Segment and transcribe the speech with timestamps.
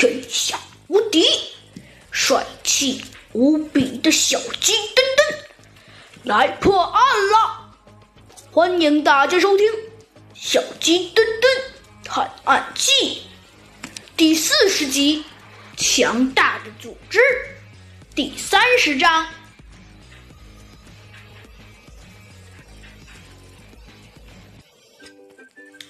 [0.00, 0.58] 天下
[0.88, 1.26] 无敌、
[2.10, 3.04] 帅气
[3.34, 5.44] 无比的小鸡墩墩
[6.22, 7.74] 来破案了！
[8.50, 9.66] 欢迎大家收听
[10.32, 11.52] 《小鸡墩墩
[12.02, 12.90] 探案记》
[14.16, 15.22] 第四十集
[15.76, 17.18] 《强大的组织》
[18.14, 19.26] 第三十章。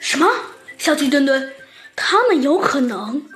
[0.00, 0.28] 什么？
[0.76, 1.54] 小鸡墩墩？
[1.94, 3.30] 他们有可能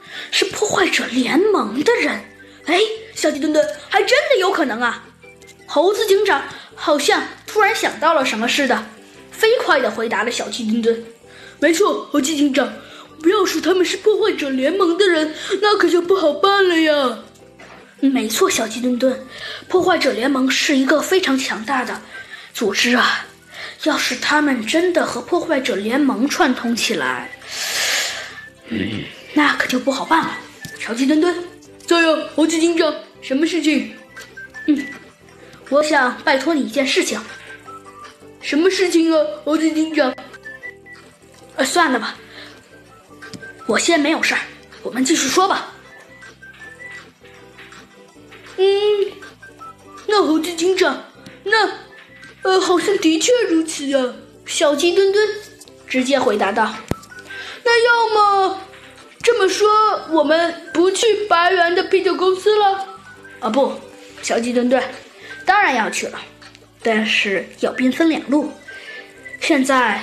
[0.67, 2.21] 破坏者联盟的人？
[2.65, 2.81] 哎，
[3.15, 5.05] 小鸡墩墩，还真的有可能啊！
[5.65, 6.43] 猴子警长
[6.75, 8.85] 好像突然想到了什么似的，
[9.31, 11.05] 飞快的回答了小鸡墩墩
[11.61, 12.73] ：“没错，猴子警长，
[13.27, 17.21] 要是他们是破坏者联盟的人，那可就不好办了呀。”
[18.03, 19.25] 没错，小鸡墩墩，
[19.69, 22.03] 破坏者联盟是一个非常强大的
[22.53, 23.25] 组织啊！
[23.85, 27.31] 要是他们真的和破坏者联盟串通起来，
[28.67, 30.39] 嗯，那可就不好办了。
[30.79, 31.35] 小鸡墩墩，
[31.87, 33.95] 在呀，猴子警长，什么事情？
[34.67, 34.87] 嗯，
[35.71, 37.21] 我想拜托你一件事情。
[38.41, 40.15] 什么事情啊，猴子警长？
[41.57, 42.17] 呃，算了吧，
[43.67, 44.41] 我先没有事儿，
[44.83, 45.73] 我们继续说吧。
[48.57, 48.65] 嗯，
[50.07, 51.05] 那猴子警长，
[51.45, 51.69] 那，
[52.43, 54.15] 呃，好像的确如此啊。
[54.47, 55.29] 小鸡墩墩
[55.89, 56.73] 直接回答道
[57.65, 58.61] ：“那要么
[59.23, 59.69] 这么说，
[60.11, 62.87] 我们不去白猿的啤酒公司了？
[63.41, 63.73] 啊，不，
[64.23, 64.83] 小鸡墩墩，
[65.45, 66.19] 当然要去了，
[66.83, 68.51] 但是要兵分两路。
[69.41, 70.03] 现在，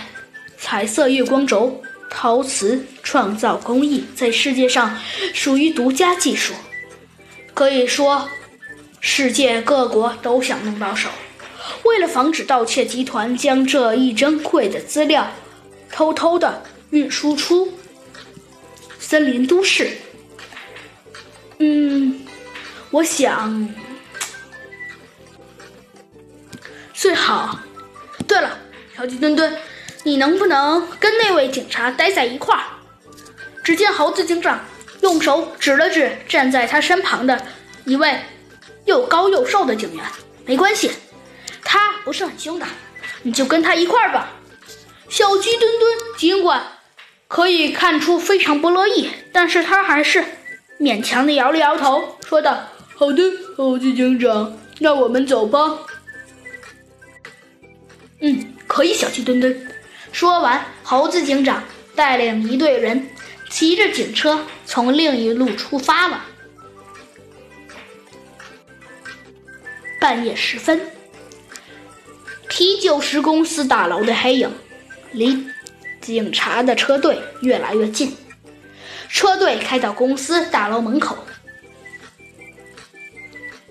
[0.57, 4.97] 彩色月光轴陶瓷创造工艺在世界上
[5.33, 6.53] 属于独家技术，
[7.53, 8.29] 可以说。”
[9.05, 11.09] 世界各国都想弄到手，
[11.83, 15.29] 为了防止盗窃集团将这一珍贵的资料
[15.91, 17.73] 偷偷的运输出
[19.05, 19.91] 森林都市，
[21.59, 22.25] 嗯，
[22.89, 23.69] 我想
[26.93, 27.59] 最好。
[28.25, 28.57] 对了，
[28.95, 29.55] 小鸡墩墩，
[30.03, 32.63] 你能不能跟那位警察待在一块儿？
[33.61, 34.65] 只见猴子警长
[35.01, 37.45] 用手指了指站在他身旁的
[37.83, 38.19] 一位。
[38.85, 40.03] 又高又瘦的警员，
[40.45, 40.91] 没关系，
[41.63, 42.65] 他不是很凶的，
[43.21, 44.31] 你就跟他一块儿吧。
[45.09, 46.65] 小鸡墩墩尽管
[47.33, 50.23] 可以看出非常不乐意，但是他还是
[50.79, 53.23] 勉强的摇了摇头，说道：“好的，
[53.57, 55.79] 猴子警长，那我们走吧。”
[58.21, 59.67] 嗯，可以，小鸡墩墩。
[60.11, 61.63] 说完，猴子警长
[61.95, 63.09] 带领一队人
[63.49, 66.25] 骑着警车从另一路出发了。
[69.99, 70.79] 半夜时分，
[72.47, 74.51] 啤酒石公司大楼的黑影
[75.13, 75.47] 离
[76.03, 78.15] 警察的车队越来越近。
[79.09, 81.17] 车队开到公司大楼门口，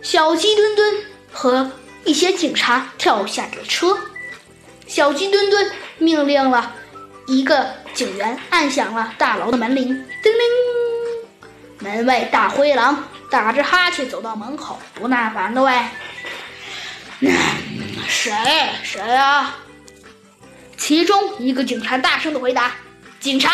[0.00, 0.94] 小鸡墩墩
[1.30, 1.70] 和
[2.04, 3.98] 一些警察跳下了车。
[4.86, 6.74] 小鸡墩墩命令了
[7.26, 10.40] 一个警员按响了大楼的门铃，叮铃。
[11.80, 15.84] 门卫大灰狼打着哈欠走到门口，不耐烦的问。
[18.08, 18.32] 谁？
[18.84, 19.58] 谁啊？
[20.82, 22.72] 其中一个警察大声的回答
[23.20, 23.52] ：“警察！”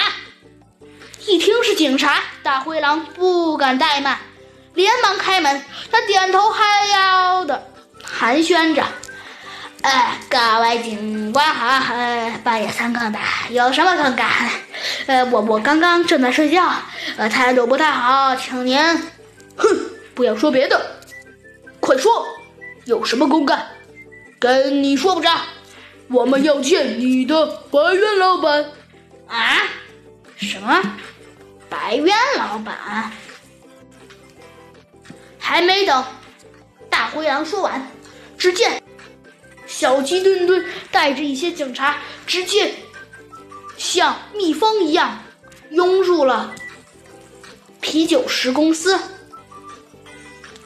[1.29, 4.19] 一听是警察，大灰狼不敢怠慢，
[4.73, 5.63] 连忙开门。
[5.93, 7.69] 他点头哈腰的
[8.03, 8.83] 寒暄着
[9.85, 13.19] ：“哎，各位警官好，呃，半夜三更的，
[13.51, 14.27] 有什么可干？
[15.07, 16.67] 呃，我我刚刚正在睡觉，
[17.19, 18.79] 呃，态度不太好，请您……
[19.55, 19.69] 哼，
[20.15, 20.81] 不要说别的，
[21.79, 22.27] 快说。”
[22.87, 23.67] 有什么公干？
[24.39, 25.31] 跟你说不着。
[26.11, 28.65] 我们要见你的白渊老板。
[29.27, 29.63] 啊？
[30.37, 30.81] 什么？
[31.69, 33.13] 白渊老板？
[35.39, 36.05] 还没等
[36.89, 37.91] 大灰狼说完，
[38.37, 38.83] 只见
[39.67, 42.75] 小鸡墩墩带着一些警察，直接
[43.77, 45.19] 像蜜蜂一样
[45.71, 46.55] 涌入了
[47.81, 48.99] 啤酒石公司。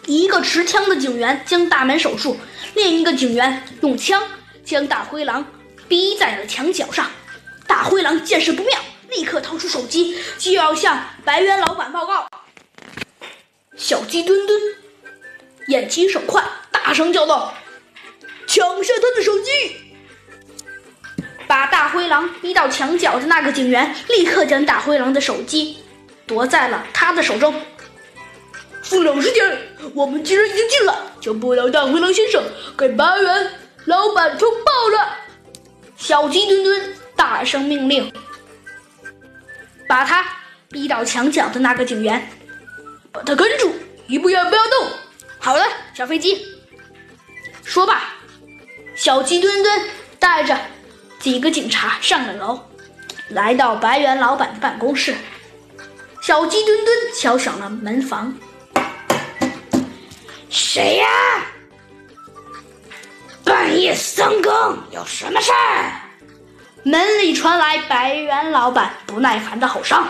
[0.06, 2.37] 一个持枪的警员将大门守住，
[2.75, 4.21] 另一个警员用枪
[4.64, 5.44] 将大灰狼
[5.88, 7.11] 逼在了墙角上。
[7.67, 8.79] 大灰狼见势不妙，
[9.11, 12.29] 立刻掏出手机，就要向白猿老板报告。
[13.76, 14.61] 小鸡墩墩
[15.69, 17.55] 眼疾手快，大声叫道
[18.47, 19.50] ：“抢下他的手机！”
[21.49, 25.79] 把大灰狼逼到墙角的那个警员立刻将大灰狼的手机
[26.26, 27.55] 夺在了他的手中。
[28.82, 29.58] 放老实点！
[29.94, 32.43] 我们既然已经进来，就不能大灰狼先生
[32.76, 33.50] 给白猿
[33.87, 35.17] 老板通报了。
[35.96, 38.12] 小鸡墩墩大声命令，
[39.88, 40.26] 把他
[40.69, 42.29] 逼到墙角的那个警员
[43.12, 43.73] 把他跟住，
[44.08, 44.88] 一步也不要动。
[45.38, 45.64] 好的，
[45.94, 46.44] 小飞机。
[47.64, 48.02] 说罢，
[48.96, 49.88] 小鸡墩墩
[50.19, 50.58] 带着
[51.20, 52.61] 几个警察上了楼，
[53.29, 55.14] 来到白猿老板的办公室。
[56.20, 58.34] 小鸡墩墩敲响了门房
[60.50, 61.06] ：“谁呀？
[63.82, 65.93] 夜三更有什么事儿？”
[66.84, 70.05] 门里传来白猿老板不耐烦的吼声：“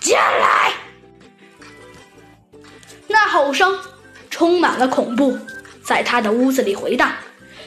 [0.00, 0.72] 进来！”
[3.08, 3.78] 那吼声
[4.30, 5.38] 充满了恐怖，
[5.84, 7.12] 在他的屋子里回荡，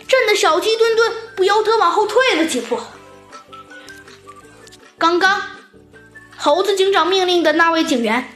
[0.08, 2.80] 震得小鸡墩墩不由得往后退了几步。
[4.98, 5.42] 刚刚，
[6.36, 8.28] 猴子警长命令的那位警员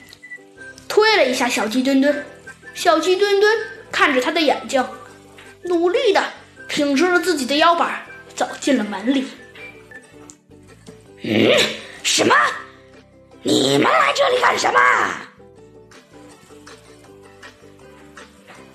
[0.88, 2.26] 推了一下小鸡墩墩，
[2.76, 3.58] 小鸡墩墩
[3.92, 4.86] 看着他的眼睛，
[5.64, 6.24] 努力的
[6.68, 8.04] 挺直了自己的腰板，
[8.36, 9.28] 走进了门里。
[11.24, 11.52] 嗯，
[12.04, 12.36] 什么？
[13.44, 14.80] 你们来这里干什么？